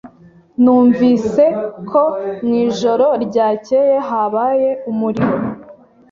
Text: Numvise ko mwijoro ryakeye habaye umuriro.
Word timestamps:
Numvise 0.61 1.43
ko 1.89 2.01
mwijoro 2.45 3.07
ryakeye 3.25 3.95
habaye 4.09 4.69
umuriro. 4.91 5.37